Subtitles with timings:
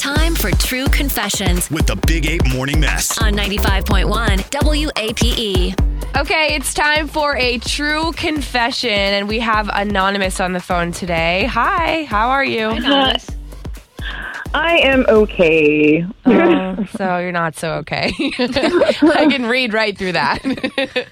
[0.00, 3.20] Time for True Confessions with the Big Ape Morning Mess.
[3.20, 4.06] on 95.1
[4.50, 6.16] WAPE.
[6.16, 11.44] Okay, it's time for a true confession, and we have Anonymous on the phone today.
[11.50, 12.68] Hi, how are you?
[14.54, 16.06] I am okay.
[16.24, 18.10] Oh, so you're not so okay.
[18.38, 20.42] I can read right through that.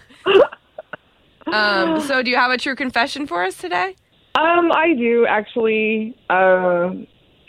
[1.47, 3.97] um, so, do you have a true confession for us today?
[4.35, 6.17] Um, I do actually.
[6.31, 6.93] Uh,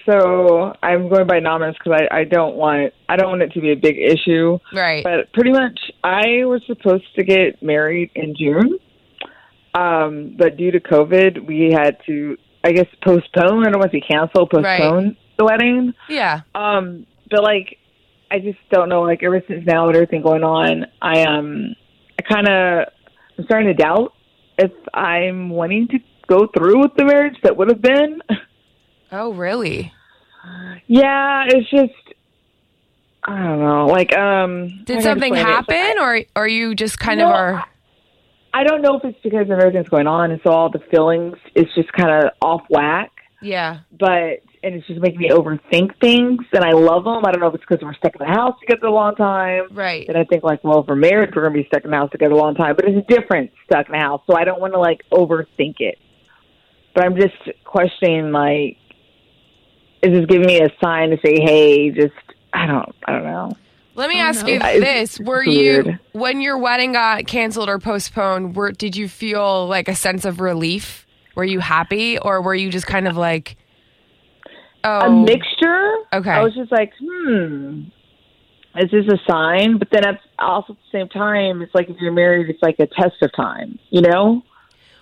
[0.05, 3.61] so I'm going by anonymous because I, I don't want I don't want it to
[3.61, 4.59] be a big issue.
[4.73, 5.03] Right.
[5.03, 8.79] But pretty much, I was supposed to get married in June,
[9.73, 13.67] um, but due to COVID, we had to, I guess, postpone.
[13.67, 15.93] I don't want to say cancel, postpone the wedding.
[16.07, 16.41] Yeah.
[16.53, 17.77] Um, but like,
[18.31, 19.01] I just don't know.
[19.01, 21.75] Like, ever since now with everything going on, I um,
[22.19, 22.87] I kind of,
[23.37, 24.13] I'm starting to doubt
[24.57, 28.21] if I'm wanting to go through with the marriage that would have been.
[29.11, 29.91] Oh, really?
[30.87, 31.93] Yeah, it's just,
[33.23, 33.85] I don't know.
[33.87, 35.49] Like, um, Did something explain it?
[35.49, 37.65] Like, happen, or or you just kind No, of are?
[38.53, 41.35] I don't know if it's because of everything's going on, and so all the feelings
[41.55, 43.11] is just kind of off whack.
[43.41, 43.79] Yeah.
[43.97, 47.23] But and it's just making me overthink things, and I love them.
[47.25, 49.67] I don't know if it's because we're stuck in the house together a long time.
[49.71, 50.07] Right.
[50.07, 52.11] And I think like, well, if we're married, we're gonna be stuck in the house
[52.11, 52.75] together a long time.
[52.75, 55.75] But it's a different stuck in the house, so I don't want to like overthink
[55.79, 55.97] it.
[56.95, 58.77] But I'm just questioning like,
[60.01, 62.13] is this giving me a sign to say, hey, just
[62.53, 63.51] I don't, I don't know.
[63.95, 68.55] Let me ask you It's this: Were you when your wedding got canceled or postponed?
[68.55, 71.05] Were did you feel like a sense of relief?
[71.35, 73.57] Were you happy, or were you just kind of like,
[74.83, 75.93] oh, a mixture.
[76.13, 76.31] Okay.
[76.31, 77.83] I was just like, hmm,
[78.77, 79.77] is this a sign?
[79.79, 82.75] But then at also at the same time, it's like if you're married, it's like
[82.79, 84.43] a test of time, you know?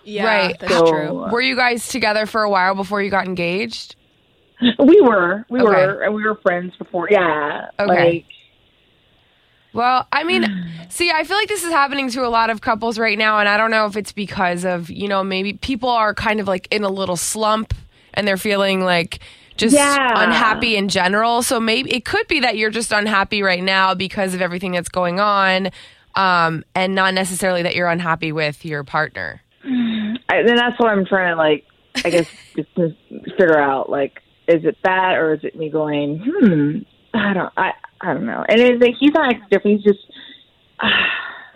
[0.04, 0.60] Yeah, Right.
[0.60, 1.30] that's So- true.
[1.32, 3.96] Were you guys together for a while before you got engaged?
[4.62, 5.68] We were, we Okay.
[5.70, 7.08] were, and we were friends before.
[7.12, 7.68] Yeah.
[7.80, 8.14] Okay.
[8.14, 8.26] Like,
[9.74, 10.46] Well, I mean,
[10.90, 13.48] see, I feel like this is happening to a lot of couples right now, and
[13.48, 16.68] I don't know if it's because of, you know, maybe people are kind of like
[16.72, 17.74] in a little slump
[18.14, 19.20] and they're feeling like
[19.58, 20.14] just Yeah.
[20.16, 21.44] unhappy in general.
[21.44, 24.90] So maybe it could be that you're just unhappy right now because of everything that's
[24.90, 25.70] going on,
[26.16, 29.42] um, and not necessarily that you're unhappy with your partner.
[29.64, 31.64] I, then that's what I'm trying to like.
[32.04, 32.26] I guess
[32.56, 32.68] just
[33.38, 36.24] figure out like, is it that or is it me going?
[36.26, 36.78] Hmm.
[37.18, 37.52] I don't.
[37.58, 37.72] I.
[38.02, 38.46] I don't know.
[38.48, 39.82] And it's like he's not acting different.
[39.82, 40.06] He's just.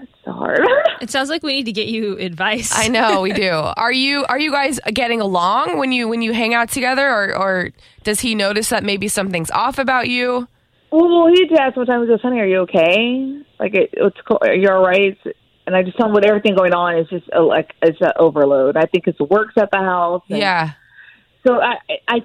[0.01, 0.59] it's so hard.
[1.01, 2.71] It sounds like we need to get you advice.
[2.75, 3.49] I know we do.
[3.49, 7.35] Are you are you guys getting along when you when you hang out together, or
[7.35, 7.69] or
[8.03, 10.47] does he notice that maybe something's off about you?
[10.91, 13.41] Well, he did ask one time, he goes, honey, are you okay?
[13.59, 14.37] Like, it, it's cool.
[14.41, 15.17] Are you all right?
[15.65, 18.11] And I just tell him with everything going on, it's just a, like, it's an
[18.19, 18.75] overload.
[18.75, 20.21] I think it's the works at the house.
[20.29, 20.71] and- Yeah.
[21.47, 21.75] So I,
[22.09, 22.19] I,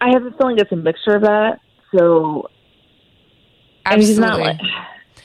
[0.00, 1.60] I have a feeling it's a mixture of that.
[1.94, 2.50] So,
[3.94, 4.20] he's Absolutely.
[4.20, 4.60] not like,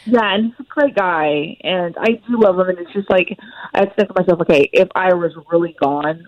[0.05, 1.57] yeah, and he's a great guy.
[1.61, 2.69] And I do love him.
[2.69, 3.37] And it's just like,
[3.73, 6.25] I have to think to myself, okay, if I was really gone,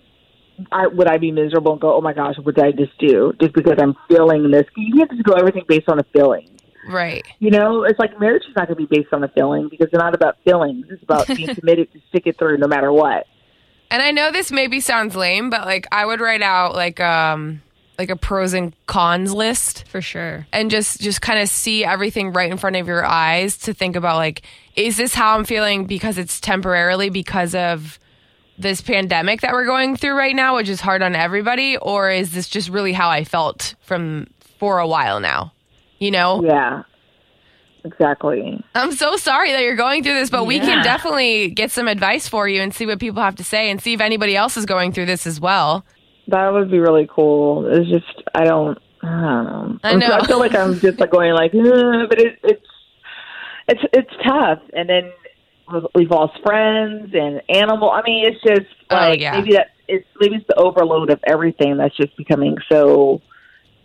[0.72, 3.34] I, would I be miserable and go, oh my gosh, what did I just do?
[3.40, 4.66] Just because I'm feeling this.
[4.76, 6.50] You have to go everything based on a feeling.
[6.88, 7.26] right.
[7.40, 9.88] You know, it's like marriage is not going to be based on a feeling because
[9.88, 10.86] it's not about feelings.
[10.90, 13.26] It's about being committed to stick it through no matter what.
[13.92, 17.62] And I know this maybe sounds lame, but like I would write out like um
[17.98, 20.46] like a pros and cons list for sure.
[20.52, 23.96] and just just kind of see everything right in front of your eyes to think
[23.96, 24.42] about like
[24.76, 28.00] is this how I'm feeling because it's temporarily because of
[28.58, 32.32] this pandemic that we're going through right now, which is hard on everybody, or is
[32.32, 34.28] this just really how I felt from
[34.60, 35.52] for a while now?
[36.00, 36.44] You know?
[36.44, 36.84] Yeah,
[37.84, 38.64] exactly.
[38.74, 42.28] I'm so sorry that you're going through this, but we can definitely get some advice
[42.28, 44.66] for you and see what people have to say and see if anybody else is
[44.66, 45.86] going through this as well.
[46.28, 47.68] That would be really cool.
[47.68, 48.78] It's just I don't.
[49.04, 49.80] I don't know.
[49.84, 50.12] I know.
[50.14, 52.66] I feel like I'm just like going like, but it, it's
[53.68, 54.60] it's it's tough.
[54.74, 55.12] And then
[55.94, 57.92] we've lost friends and animal.
[57.92, 59.32] I mean, it's just Oh, like yeah.
[59.32, 63.22] maybe that it's maybe it's the overload of everything that's just becoming so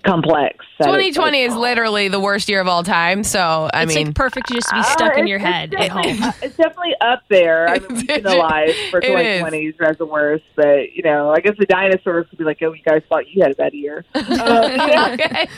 [0.05, 0.65] complex.
[0.79, 3.23] 2020 is literally the worst year of all time.
[3.23, 5.83] So, I it's mean, like perfect to just be stuck Uh, in your head it's
[5.83, 6.03] at home.
[6.05, 7.69] definitely- It's definitely up there.
[7.69, 9.43] I mean, we've been alive for It is.
[9.43, 12.73] 2020s as the worst, but you know, I guess the dinosaurs could be like, "Oh,
[12.73, 14.21] you guys thought you had a bad year." Uh,
[15.15, 15.49] okay.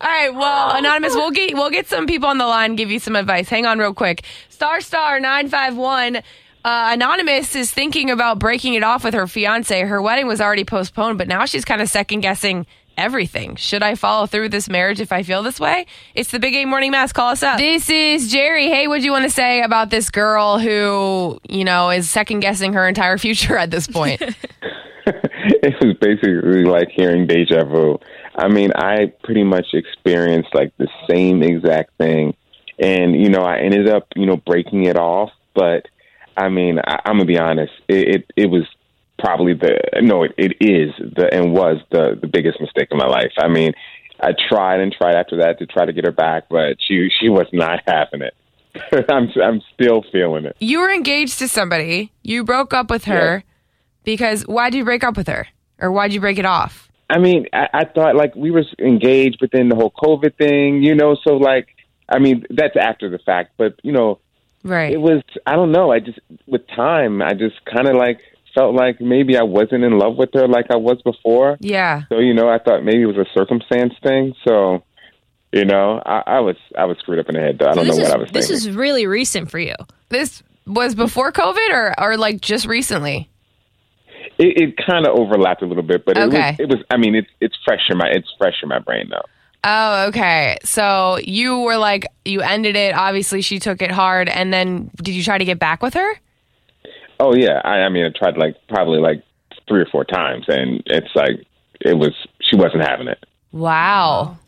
[0.00, 0.34] All right.
[0.34, 3.48] Well, anonymous, we'll get we'll get some people on the line, give you some advice.
[3.48, 4.22] Hang on, real quick.
[4.48, 6.16] Star Star nine five one.
[6.64, 9.82] Uh, Anonymous is thinking about breaking it off with her fiance.
[9.82, 12.66] Her wedding was already postponed, but now she's kind of second guessing
[12.96, 13.56] everything.
[13.56, 15.86] Should I follow through this marriage if I feel this way?
[16.14, 17.12] It's the Big Ape Morning Mess.
[17.12, 17.58] Call us up.
[17.58, 18.68] This is Jerry.
[18.68, 22.40] Hey, what do you want to say about this girl who, you know, is second
[22.40, 24.22] guessing her entire future at this point?
[25.06, 27.98] it was basically like hearing deja vu.
[28.36, 32.34] I mean, I pretty much experienced like the same exact thing,
[32.78, 35.30] and you know, I ended up you know breaking it off.
[35.54, 35.86] But
[36.36, 38.64] I mean, I, I'm gonna be honest, it it, it was
[39.18, 43.06] probably the no, it, it is the and was the the biggest mistake of my
[43.06, 43.32] life.
[43.38, 43.72] I mean,
[44.20, 47.28] I tried and tried after that to try to get her back, but she she
[47.28, 48.34] was not having it.
[49.10, 50.56] I'm I'm still feeling it.
[50.60, 52.12] You were engaged to somebody.
[52.22, 53.44] You broke up with her
[54.04, 55.48] because why did you break up with her?
[55.78, 56.90] Or why'd you break it off?
[57.08, 60.82] I mean, I, I thought like we were engaged, but then the whole COVID thing,
[60.82, 61.16] you know.
[61.22, 61.68] So like,
[62.08, 64.18] I mean, that's after the fact, but you know,
[64.64, 64.92] Right.
[64.92, 65.22] it was.
[65.46, 65.92] I don't know.
[65.92, 68.18] I just with time, I just kind of like
[68.56, 71.56] felt like maybe I wasn't in love with her like I was before.
[71.60, 72.02] yeah.
[72.08, 74.34] So you know, I thought maybe it was a circumstance thing.
[74.46, 74.82] So,
[75.52, 77.58] you know, I, I was I was screwed up in the head.
[77.60, 77.66] Though.
[77.70, 78.40] I don't this know is what I was thinking.
[78.40, 78.70] this thinking.
[78.70, 79.74] is really recent for you.
[80.08, 83.30] This was before COVID or, or like just recently?
[84.38, 86.50] it it kind of overlapped a little bit, but it Okay.
[86.52, 86.60] was.
[86.60, 86.78] It was.
[86.90, 89.22] I mean, it's it's fresh in my it's fresh in my brain though.
[89.68, 90.58] Oh, okay.
[90.62, 92.94] So you were like, you ended it.
[92.94, 94.28] Obviously, she took it hard.
[94.28, 96.20] And then did you try to get back with her?
[97.18, 99.22] Oh yeah, I, I mean, I tried like probably like
[99.68, 101.46] three or four times, and it's like
[101.80, 103.24] it was she wasn't having it.
[103.52, 104.38] Wow.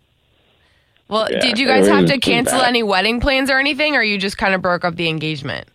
[1.08, 4.18] Well, Yeah, did you guys have to cancel any wedding plans or anything, or you
[4.18, 5.66] just kind of broke up the engagement?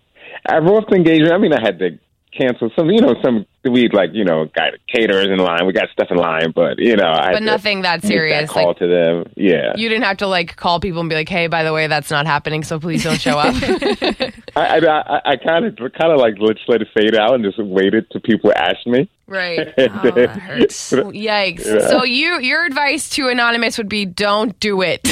[0.45, 1.33] I broke up the engagement.
[1.33, 1.97] I mean, I had to
[2.37, 2.89] cancel some.
[2.91, 5.65] You know, some we like you know got caterers in line.
[5.65, 8.50] We got stuff in line, but you know, I But nothing that serious.
[8.50, 9.31] That call Like to them.
[9.36, 11.88] Yeah, you didn't have to like call people and be like, "Hey, by the way,
[11.88, 13.56] that's not happening, so please don't show up."
[14.56, 17.57] I I I kind of kind of like let let it fade out and just
[17.57, 19.10] waited till people asked me.
[19.27, 19.74] right.
[19.77, 20.92] Oh, that hurts.
[20.92, 21.65] Yikes.
[21.65, 21.88] Yeah.
[21.88, 25.04] So you your advice to anonymous would be don't do it.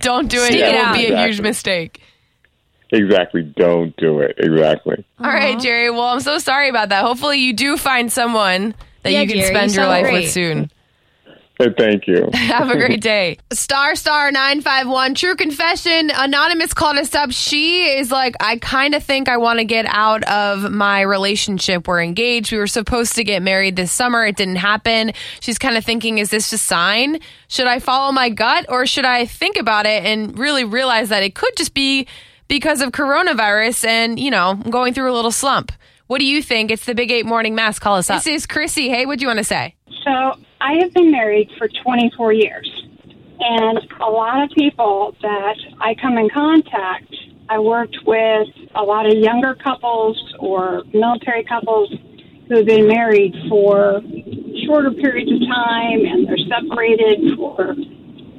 [0.00, 0.46] don't do it.
[0.52, 0.96] Stick it it will out.
[0.96, 2.00] be a huge mistake.
[2.92, 4.34] Exactly, don't do it.
[4.38, 5.04] Exactly.
[5.18, 5.90] All right, Jerry.
[5.90, 7.04] Well, I'm so sorry about that.
[7.04, 10.04] Hopefully you do find someone that Yeah, you can Jerry, spend you your sound life
[10.04, 10.22] great.
[10.24, 10.70] with soon.
[11.62, 12.26] And thank you.
[12.32, 13.36] Have a great day.
[13.52, 15.14] Star Star 951.
[15.14, 16.10] True confession.
[16.10, 17.32] Anonymous called us up.
[17.32, 21.86] She is like, I kind of think I want to get out of my relationship.
[21.86, 22.50] We're engaged.
[22.50, 24.24] We were supposed to get married this summer.
[24.24, 25.12] It didn't happen.
[25.40, 27.20] She's kind of thinking, is this a sign?
[27.48, 31.22] Should I follow my gut or should I think about it and really realize that
[31.22, 32.06] it could just be
[32.50, 35.70] because of coronavirus and, you know, going through a little slump?
[36.08, 36.72] What do you think?
[36.72, 37.78] It's the Big Ape Morning Mess.
[37.78, 38.24] Call us up.
[38.24, 38.88] This is Chrissy.
[38.90, 39.76] Hey, what do you want to say?
[40.04, 42.68] So I have been married for 24 years,
[43.38, 47.14] and a lot of people that I come in contact,
[47.48, 51.94] I worked with a lot of younger couples or military couples
[52.48, 54.02] who have been married for
[54.66, 57.76] shorter periods of time, and they're separated for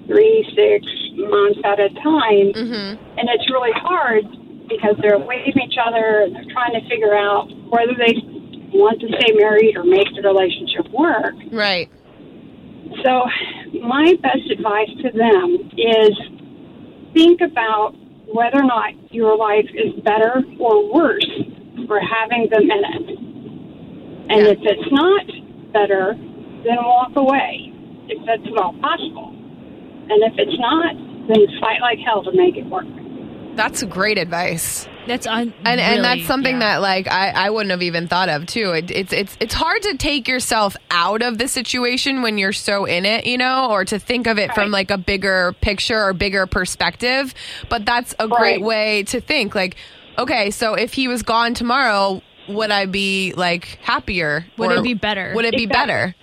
[0.06, 3.20] three, six months at a time, mm-hmm.
[3.20, 4.24] and it's really hard
[4.68, 8.16] because they're away from each other and they're trying to figure out whether they
[8.72, 11.36] want to stay married or make the relationship work.
[11.52, 11.90] Right.
[13.04, 13.24] So,
[13.82, 16.12] my best advice to them is
[17.14, 17.96] think about
[18.34, 21.28] whether or not your life is better or worse
[21.88, 23.20] for having them in it.
[24.32, 25.26] And if it's not
[25.74, 26.16] better,
[26.64, 27.74] then walk away
[28.08, 29.41] if that's at all possible.
[30.12, 30.96] And if it's not,
[31.28, 32.86] then fight like hell to make it work.
[33.56, 34.88] That's great advice.
[35.08, 36.76] That's un- and and that's something yeah.
[36.76, 38.72] that like I, I wouldn't have even thought of too.
[38.72, 42.86] It, it's it's it's hard to take yourself out of the situation when you're so
[42.86, 46.14] in it, you know, or to think of it from like a bigger picture or
[46.14, 47.34] bigger perspective.
[47.68, 49.56] But that's a great way to think.
[49.56, 49.76] Like,
[50.18, 54.46] okay, so if he was gone tomorrow, would I be like happier?
[54.58, 55.34] Would Or it be better?
[55.36, 55.88] Would it be Exactly.
[55.94, 56.16] better?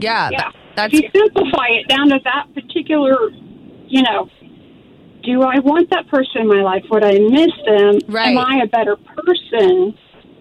[0.00, 0.38] Yeah, Yeah.
[0.38, 3.30] that- that's if you simplify it down to that particular,
[3.88, 4.30] you know,
[5.22, 6.84] do I want that person in my life?
[6.90, 7.98] Would I miss them?
[8.08, 8.28] Right.
[8.30, 9.96] Am I a better person?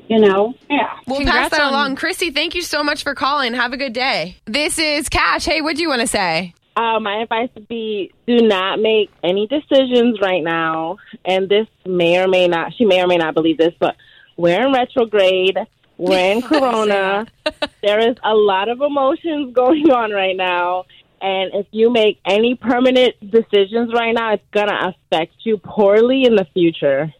[0.07, 0.53] You know?
[0.69, 0.87] Yeah.
[1.05, 1.95] We'll pass that on- along.
[1.97, 3.53] Chrissy, thank you so much for calling.
[3.53, 4.37] Have a good day.
[4.45, 5.45] This is Cash.
[5.45, 6.53] Hey, what do you want to say?
[6.77, 10.97] Uh, my advice would be do not make any decisions right now.
[11.25, 13.95] And this may or may not, she may or may not believe this, but
[14.37, 15.57] we're in retrograde.
[15.97, 17.27] We're in Corona.
[17.81, 20.85] there is a lot of emotions going on right now.
[21.19, 26.25] And if you make any permanent decisions right now, it's going to affect you poorly
[26.25, 27.11] in the future.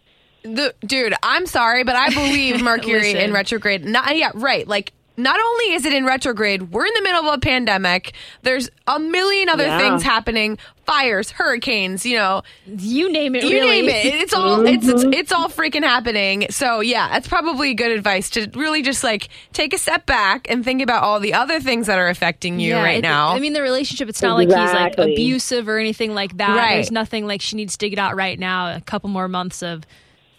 [0.43, 3.83] The, dude, I'm sorry, but I believe Mercury in retrograde.
[3.83, 4.67] Not, yeah, right.
[4.67, 8.13] Like, not only is it in retrograde, we're in the middle of a pandemic.
[8.43, 9.79] There's a million other Yeah.
[9.79, 12.05] things happening: fires, hurricanes.
[12.05, 13.43] You know, You name it.
[13.43, 13.81] you really.
[13.81, 14.05] name it.
[14.21, 15.13] It's all it's, it's mm-hmm.
[15.13, 16.45] it's all freaking happening.
[16.51, 20.63] So yeah, that's probably good advice to really just like take a step back and
[20.63, 23.29] think about all the other things that are affecting you Yeah, right it- now.
[23.29, 26.55] I mean, the relationship, it's not like he's like abusive or anything like that.
[26.55, 26.75] Right.
[26.75, 28.75] There's nothing like she needs to get out right now.
[28.75, 29.83] A couple more months of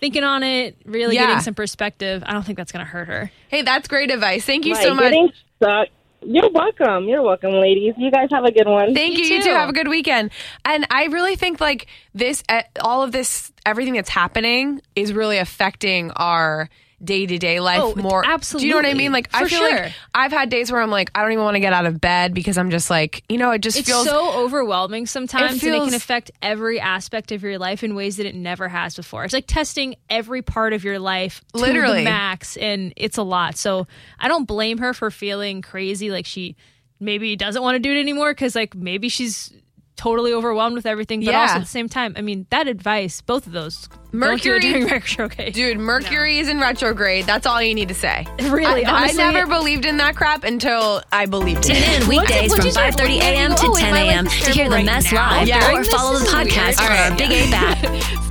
[0.01, 1.27] thinking on it, really Yeah.
[1.27, 2.23] getting some perspective.
[2.27, 3.31] I don't think that's going to hurt her.
[3.49, 4.45] hey, that's great advice.
[4.45, 5.05] Thank you right, so much.
[5.05, 5.89] Getting stuck
[6.21, 7.09] You're welcome.
[7.09, 7.95] You're welcome, ladies.
[7.97, 8.93] You guys have a good one.
[8.95, 9.25] Thank you.
[9.25, 9.49] You You too.
[9.51, 9.55] too.
[9.55, 10.31] Have a good weekend.
[10.65, 15.39] And I really think like this, uh, all of this, everything that's happening is really
[15.39, 16.69] affecting our
[17.03, 18.25] day to day life Oh, more.
[18.25, 19.13] Do you know what I mean?
[19.13, 19.71] Like I feel sure.
[19.83, 22.01] like I've had days where I'm like, I don't even want to get out of
[22.01, 25.75] bed because I'm just like, you know, it just It's feels so overwhelming sometimes, and
[25.75, 29.25] it can affect every aspect of your life in ways that it never has before.
[29.25, 31.99] It's like testing every part of your life to Literally.
[31.99, 33.57] the max, and it's a lot.
[33.57, 33.87] So
[34.19, 36.57] I don't blame her for feeling crazy, like she
[37.01, 39.53] maybe doesn't want to do it anymore because like maybe she's
[39.99, 41.21] totally overwhelmed with everything.
[41.21, 41.41] But Yeah.
[41.43, 44.55] also at the same time, I mean that advice, both of those, Mercury- don't do
[44.55, 45.53] it during retrograde.
[45.53, 47.27] Dude, Mercury is in retrograde.
[47.27, 48.27] That's all you need to say.
[48.49, 52.03] Really, I, I never believed in that crap until I believed Tune it.
[52.03, 53.55] in weekdays from is your- 5:30 a.m.
[53.57, 54.27] to Oh, 10 a.m.
[54.27, 55.73] to hear the mess right live Yeah.
[55.77, 56.91] or follow the podcast weird.
[56.93, 58.25] on our Big Ape app.